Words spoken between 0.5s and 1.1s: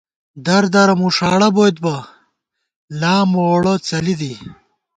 دَرہ